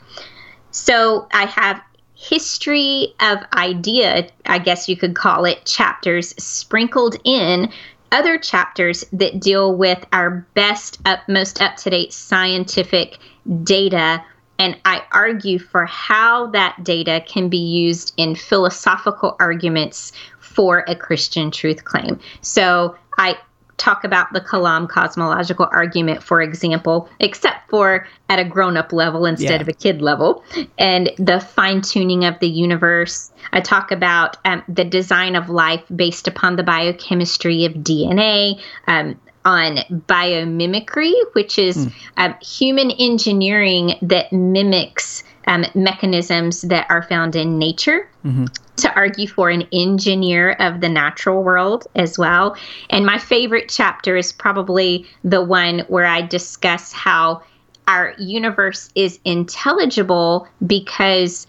[0.72, 1.82] So I have
[2.16, 7.70] history of idea, I guess you could call it, chapters sprinkled in
[8.14, 13.18] other chapters that deal with our best up most up to date scientific
[13.64, 14.24] data
[14.60, 20.96] and I argue for how that data can be used in philosophical arguments for a
[20.96, 22.20] Christian truth claim.
[22.42, 23.38] So I
[23.78, 29.26] talk about the Kalam cosmological argument, for example, except for at a grown up level
[29.26, 29.62] instead yeah.
[29.62, 30.44] of a kid level,
[30.78, 33.32] and the fine tuning of the universe.
[33.54, 39.20] I talk about um, the design of life based upon the biochemistry of DNA, um,
[39.46, 39.78] on
[40.08, 41.94] biomimicry, which is mm.
[42.18, 48.10] uh, human engineering that mimics um, mechanisms that are found in nature.
[48.26, 48.46] Mm-hmm.
[48.78, 52.56] To argue for an engineer of the natural world as well.
[52.92, 57.42] And my favorite chapter is probably the one where I discuss how
[57.88, 61.48] our universe is intelligible because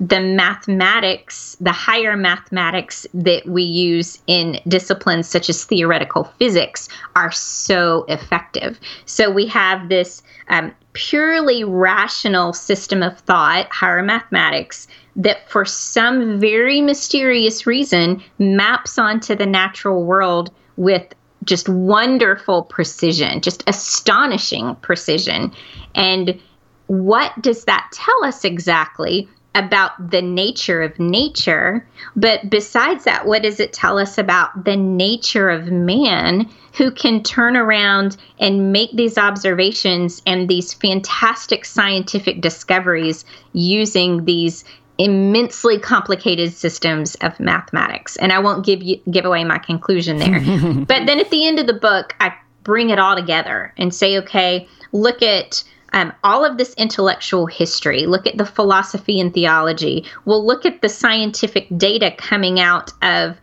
[0.00, 7.30] the mathematics, the higher mathematics that we use in disciplines such as theoretical physics are
[7.30, 8.80] so effective.
[9.06, 16.40] So we have this um, purely rational system of thought, higher mathematics, that for some
[16.40, 21.14] very mysterious reason maps onto the natural world with
[21.44, 25.52] just wonderful precision, just astonishing precision.
[25.94, 26.40] And
[26.86, 29.28] what does that tell us exactly?
[29.54, 31.86] About the nature of nature.
[32.16, 37.22] But besides that, what does it tell us about the nature of man who can
[37.22, 44.64] turn around and make these observations and these fantastic scientific discoveries using these
[44.98, 48.16] immensely complicated systems of mathematics?
[48.16, 50.40] And I won't give you give away my conclusion there.
[50.86, 52.34] but then at the end of the book, I
[52.64, 55.62] bring it all together and say, okay, look at
[55.94, 60.04] um, all of this intellectual history, look at the philosophy and theology.
[60.24, 63.36] We'll look at the scientific data coming out of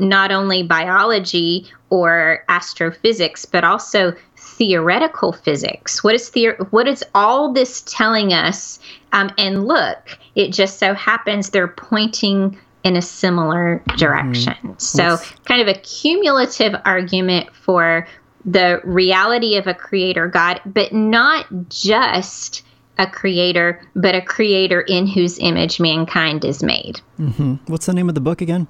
[0.00, 6.02] not only biology or astrophysics, but also theoretical physics.
[6.02, 8.80] What is the, what is all this telling us?
[9.12, 14.54] Um, and look, it just so happens they're pointing in a similar direction.
[14.54, 14.78] Mm-hmm.
[14.78, 15.32] So, yes.
[15.44, 18.06] kind of a cumulative argument for
[18.44, 22.62] the reality of a creator God, but not just
[22.98, 27.00] a creator, but a creator in whose image mankind is made.
[27.18, 27.54] Mm-hmm.
[27.66, 28.68] What's the name of the book again?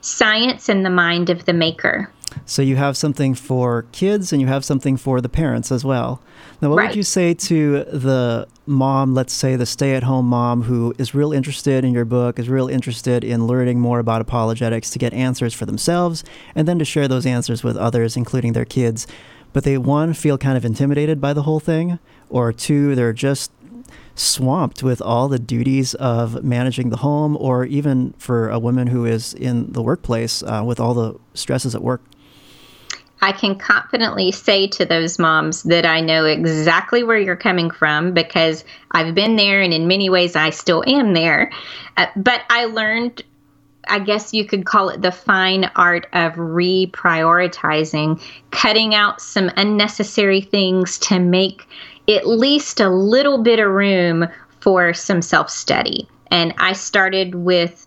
[0.00, 2.10] Science and the Mind of the Maker.
[2.46, 6.22] So you have something for kids and you have something for the parents as well.
[6.60, 6.88] Now, what right.
[6.88, 11.14] would you say to the mom, let's say the stay at home mom who is
[11.14, 15.12] real interested in your book, is real interested in learning more about apologetics to get
[15.12, 16.24] answers for themselves
[16.54, 19.06] and then to share those answers with others, including their kids?
[19.52, 21.98] But they, one, feel kind of intimidated by the whole thing,
[22.28, 23.50] or two, they're just
[24.14, 29.04] swamped with all the duties of managing the home, or even for a woman who
[29.04, 32.02] is in the workplace uh, with all the stresses at work.
[33.20, 38.12] I can confidently say to those moms that I know exactly where you're coming from
[38.12, 41.50] because I've been there and in many ways I still am there.
[41.96, 43.22] Uh, but I learned,
[43.88, 48.22] I guess you could call it the fine art of reprioritizing,
[48.52, 51.66] cutting out some unnecessary things to make
[52.08, 54.26] at least a little bit of room
[54.60, 56.08] for some self study.
[56.30, 57.86] And I started with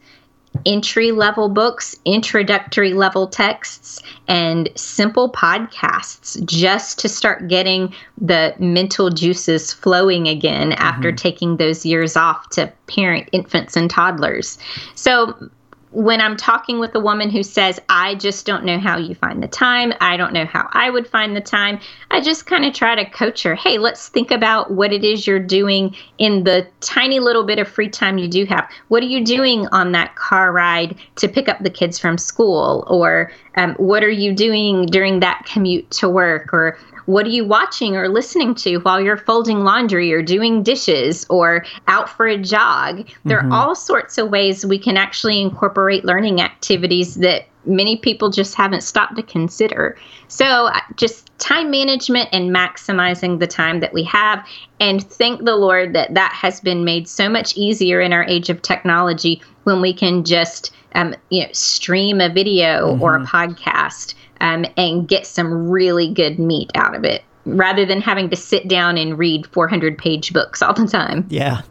[0.65, 9.09] entry level books, introductory level texts, and simple podcasts just to start getting the mental
[9.09, 10.81] juices flowing again mm-hmm.
[10.81, 14.57] after taking those years off to parent infants and toddlers.
[14.95, 15.49] So,
[15.91, 19.43] when I'm talking with a woman who says, I just don't know how you find
[19.43, 21.79] the time, I don't know how I would find the time,
[22.09, 23.55] I just kind of try to coach her.
[23.55, 27.67] Hey, let's think about what it is you're doing in the tiny little bit of
[27.67, 28.69] free time you do have.
[28.87, 32.85] What are you doing on that car ride to pick up the kids from school?
[32.87, 36.53] Or um, what are you doing during that commute to work?
[36.53, 36.77] Or
[37.11, 41.65] what are you watching or listening to while you're folding laundry or doing dishes or
[41.87, 43.07] out for a jog?
[43.25, 43.51] There mm-hmm.
[43.51, 48.55] are all sorts of ways we can actually incorporate learning activities that many people just
[48.55, 49.97] haven't stopped to consider.
[50.29, 54.47] So, uh, just time management and maximizing the time that we have.
[54.79, 58.49] And thank the Lord that that has been made so much easier in our age
[58.49, 63.01] of technology when we can just um, you know stream a video mm-hmm.
[63.01, 63.35] or a mm-hmm.
[63.35, 68.35] podcast um, and get some really good meat out of it rather than having to
[68.35, 71.25] sit down and read 400 page books all the time.
[71.29, 71.61] Yeah.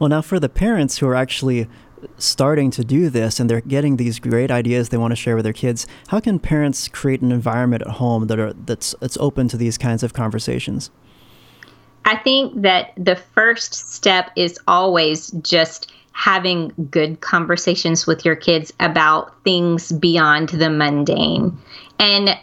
[0.00, 1.68] Well, now for the parents who are actually
[2.18, 5.44] starting to do this and they're getting these great ideas they want to share with
[5.44, 9.48] their kids, how can parents create an environment at home that are that's that's open
[9.48, 10.90] to these kinds of conversations?
[12.04, 18.72] I think that the first step is always just having good conversations with your kids
[18.80, 21.56] about things beyond the mundane.
[21.98, 22.38] And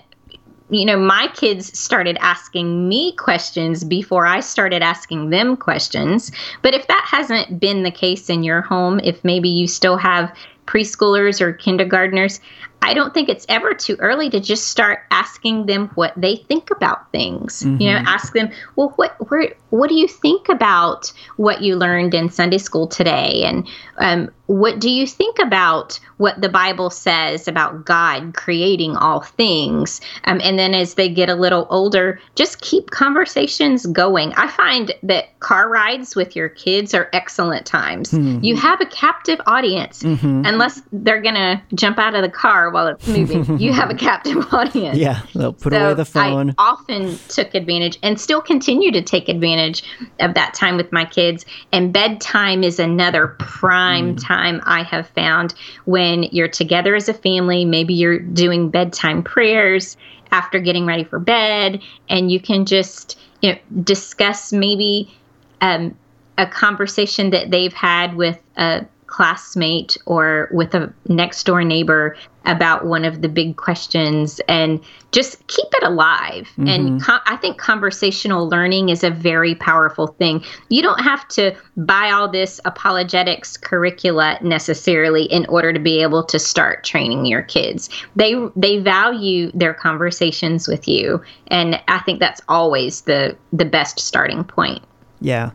[0.70, 6.32] you know, my kids started asking me questions before I started asking them questions.
[6.62, 10.34] But if that hasn't been the case in your home, if maybe you still have
[10.68, 12.40] preschoolers or kindergartners,
[12.82, 16.72] I don't think it's ever too early to just start asking them what they think
[16.72, 17.62] about things.
[17.62, 17.82] Mm-hmm.
[17.82, 18.08] You know, mm-hmm.
[18.08, 22.58] ask them, well, what where, what do you think about what you learned in Sunday
[22.58, 23.68] school today, and
[23.98, 30.02] um, what do you think about what the Bible says about God creating all things?
[30.26, 34.34] Um, and then as they get a little older, just keep conversations going.
[34.34, 38.12] I find that car rides with your kids are excellent times.
[38.12, 38.44] Mm-hmm.
[38.44, 40.44] You have a captive audience, mm-hmm.
[40.46, 43.60] unless they're gonna jump out of the car while it's moving.
[43.60, 44.98] you have a captive audience.
[44.98, 46.56] Yeah, they'll put so away the phone.
[46.58, 49.84] I often took advantage and still continue to take advantage
[50.20, 51.46] of that time with my kids.
[51.72, 54.26] And bedtime is another prime mm.
[54.26, 55.54] time I have found
[55.86, 57.66] when you're together as a family.
[57.66, 59.98] Maybe you're doing bedtime prayers
[60.32, 65.14] after getting ready for bed, and you can just you know discuss maybe
[65.62, 65.96] um,
[66.38, 72.86] a conversation that they've had with a classmate or with a next door neighbor about
[72.86, 74.82] one of the big questions and
[75.12, 76.48] just keep it alive.
[76.54, 76.68] Mm-hmm.
[76.68, 80.44] And com- I think conversational learning is a very powerful thing.
[80.70, 86.24] You don't have to buy all this apologetics curricula necessarily in order to be able
[86.24, 87.90] to start training your kids.
[88.16, 94.00] They they value their conversations with you and I think that's always the the best
[94.00, 94.84] starting point.
[95.20, 95.52] Yeah.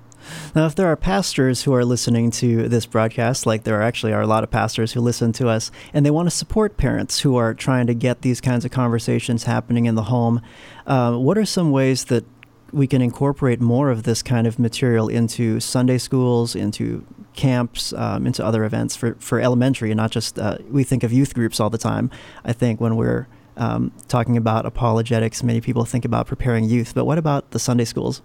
[0.54, 4.22] Now, if there are pastors who are listening to this broadcast, like there actually are
[4.22, 7.36] a lot of pastors who listen to us, and they want to support parents who
[7.36, 10.40] are trying to get these kinds of conversations happening in the home,
[10.86, 12.24] uh, what are some ways that
[12.72, 18.26] we can incorporate more of this kind of material into Sunday schools, into camps, um,
[18.26, 21.60] into other events for, for elementary, and not just, uh, we think of youth groups
[21.60, 22.10] all the time.
[22.44, 27.04] I think when we're um, talking about apologetics, many people think about preparing youth, but
[27.04, 28.22] what about the Sunday schools?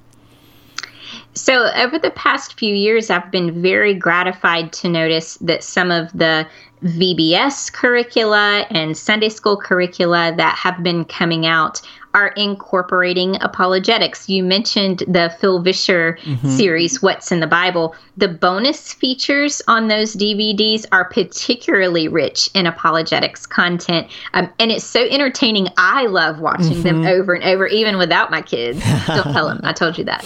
[1.34, 6.12] So, over the past few years, I've been very gratified to notice that some of
[6.14, 6.48] the
[6.84, 11.82] VBS curricula and Sunday school curricula that have been coming out
[12.14, 14.28] are incorporating apologetics.
[14.30, 16.50] You mentioned the Phil Vischer mm-hmm.
[16.50, 17.96] series, What's in the Bible.
[18.18, 24.08] The bonus features on those DVDs are particularly rich in apologetics content.
[24.34, 25.68] Um, and it's so entertaining.
[25.78, 26.82] I love watching mm-hmm.
[26.84, 28.80] them over and over, even without my kids.
[29.08, 30.26] Don't tell them I told you that.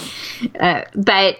[0.58, 1.38] Uh, but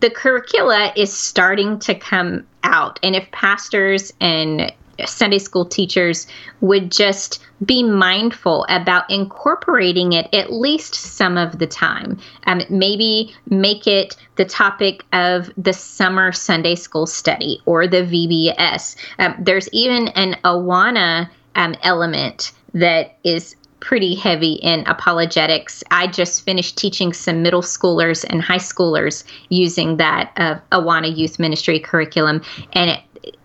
[0.00, 2.98] the curricula is starting to come out.
[3.02, 4.72] And if pastors and
[5.06, 6.26] Sunday school teachers
[6.60, 12.18] would just be mindful about incorporating it at least some of the time.
[12.46, 18.96] Um, maybe make it the topic of the summer Sunday school study or the VBS.
[19.18, 25.82] Um, there's even an Awana um, element that is pretty heavy in apologetics.
[25.90, 31.40] I just finished teaching some middle schoolers and high schoolers using that uh, Awana Youth
[31.40, 32.42] Ministry curriculum,
[32.74, 33.00] and it,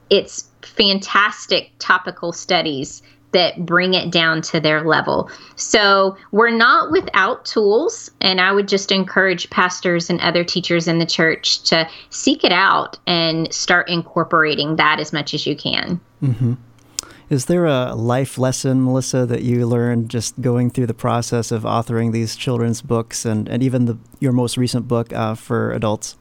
[0.10, 3.02] it's fantastic topical studies
[3.32, 5.30] that bring it down to their level.
[5.58, 8.10] So we're not without tools.
[8.22, 12.52] And I would just encourage pastors and other teachers in the church to seek it
[12.52, 16.00] out and start incorporating that as much as you can.
[16.24, 16.54] Mm-hmm.
[17.30, 21.64] Is there a life lesson, Melissa, that you learned just going through the process of
[21.64, 26.16] authoring these children's books and, and even the, your most recent book uh, for adults?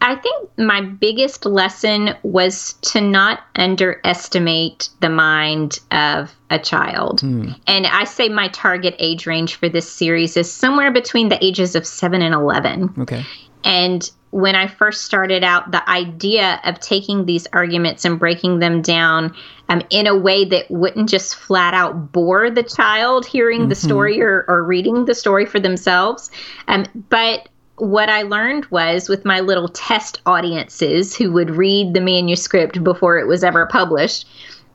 [0.00, 7.20] I think my biggest lesson was to not underestimate the mind of a child.
[7.20, 7.52] Hmm.
[7.66, 11.74] And I say my target age range for this series is somewhere between the ages
[11.74, 12.94] of 7 and 11.
[12.98, 13.24] Okay.
[13.64, 18.82] And when I first started out, the idea of taking these arguments and breaking them
[18.82, 19.34] down
[19.68, 23.68] um, in a way that wouldn't just flat out bore the child hearing mm-hmm.
[23.70, 26.30] the story or, or reading the story for themselves,
[26.68, 32.00] um, but what I learned was with my little test audiences who would read the
[32.00, 34.26] manuscript before it was ever published,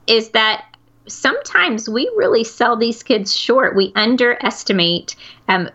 [0.08, 0.66] is that
[1.08, 3.76] sometimes we really sell these kids short.
[3.76, 5.16] We underestimate
[5.47, 5.70] um,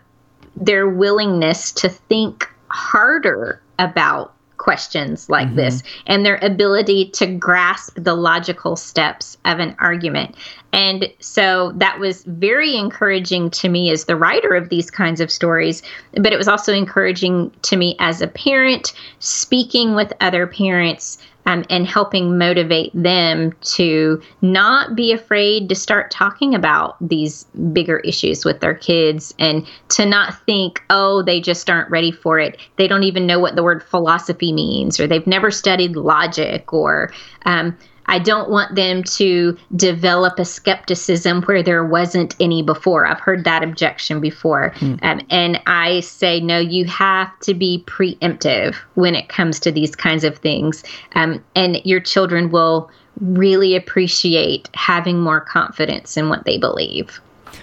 [0.55, 5.57] their willingness to think harder about questions like mm-hmm.
[5.57, 10.35] this and their ability to grasp the logical steps of an argument.
[10.73, 15.31] And so that was very encouraging to me as the writer of these kinds of
[15.31, 15.81] stories,
[16.13, 21.63] but it was also encouraging to me as a parent speaking with other parents um,
[21.69, 28.43] and helping motivate them to not be afraid to start talking about these bigger issues
[28.43, 32.59] with their kids and to not think, oh, they just aren't ready for it.
[32.75, 37.13] They don't even know what the word philosophy means, or they've never studied logic, or
[37.45, 37.77] um,
[38.07, 43.05] I don't want them to develop a skepticism where there wasn't any before.
[43.05, 44.71] I've heard that objection before.
[44.77, 45.03] Mm.
[45.03, 49.95] Um, and I say, no, you have to be preemptive when it comes to these
[49.95, 50.83] kinds of things.
[51.15, 52.89] Um, and your children will
[53.19, 57.19] really appreciate having more confidence in what they believe.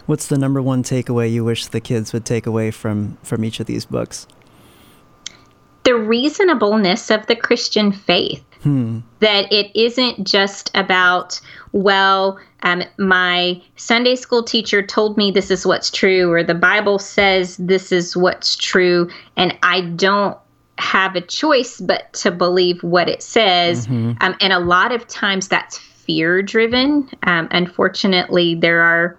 [0.07, 3.61] What's the number one takeaway you wish the kids would take away from from each
[3.61, 4.27] of these books?
[5.85, 8.45] The reasonableness of the Christian faith.
[8.65, 9.01] Hmm.
[9.21, 11.41] That it isn't just about,
[11.73, 16.99] well, um, my Sunday school teacher told me this is what's true, or the Bible
[16.99, 20.37] says this is what's true, and I don't
[20.79, 23.87] have a choice but to believe what it says.
[23.87, 24.15] Mm-hmm.
[24.21, 27.11] Um, and a lot of times that's fear driven.
[27.23, 29.19] Um, unfortunately, there are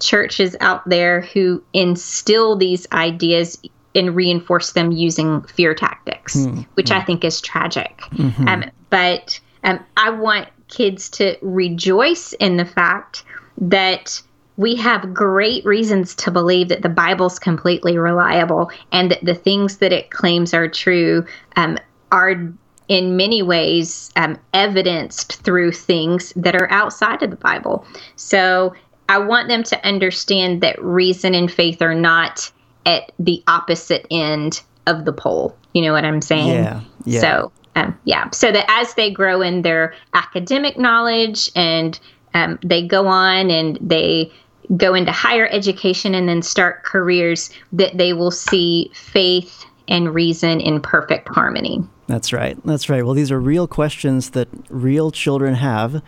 [0.00, 3.58] churches out there who instill these ideas
[3.94, 6.62] and reinforce them using fear tactics, mm-hmm.
[6.74, 7.98] which I think is tragic.
[8.12, 8.48] Mm-hmm.
[8.48, 13.24] Um, but um, I want kids to rejoice in the fact
[13.58, 14.20] that
[14.56, 19.78] we have great reasons to believe that the Bible's completely reliable and that the things
[19.78, 21.26] that it claims are true
[21.56, 21.78] um,
[22.12, 22.52] are
[22.86, 27.84] in many ways um, evidenced through things that are outside of the Bible.
[28.16, 28.74] So
[29.08, 32.50] I want them to understand that reason and faith are not
[32.86, 35.56] at the opposite end of the pole.
[35.72, 36.48] You know what I'm saying?
[36.48, 36.80] Yeah.
[37.04, 37.20] yeah.
[37.20, 38.30] So, um, yeah.
[38.30, 41.98] So that as they grow in their academic knowledge and
[42.34, 44.32] um, they go on and they
[44.76, 50.60] go into higher education and then start careers, that they will see faith and reason
[50.60, 51.84] in perfect harmony.
[52.06, 52.58] That's right.
[52.64, 53.04] That's right.
[53.04, 56.02] Well, these are real questions that real children have.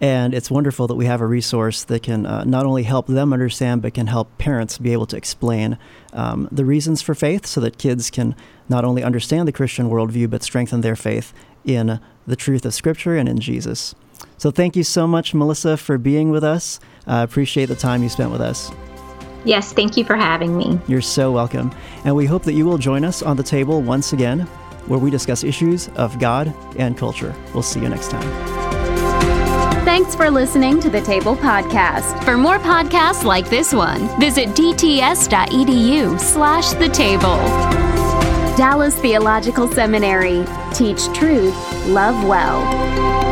[0.00, 3.32] And it's wonderful that we have a resource that can uh, not only help them
[3.32, 5.76] understand, but can help parents be able to explain
[6.12, 8.34] um, the reasons for faith so that kids can
[8.68, 11.34] not only understand the Christian worldview, but strengthen their faith
[11.64, 13.94] in the truth of Scripture and in Jesus.
[14.38, 16.80] So thank you so much, Melissa, for being with us.
[17.06, 18.70] I uh, appreciate the time you spent with us.
[19.44, 20.78] Yes, thank you for having me.
[20.86, 21.74] You're so welcome.
[22.04, 24.46] And we hope that you will join us on the table once again,
[24.86, 27.34] where we discuss issues of God and culture.
[27.54, 28.60] We'll see you next time.
[29.84, 32.22] Thanks for listening to the Table Podcast.
[32.24, 37.36] For more podcasts like this one, visit dts.edu slash the table.
[38.56, 40.44] Dallas Theological Seminary.
[40.74, 41.54] Teach truth,
[41.86, 43.29] love well.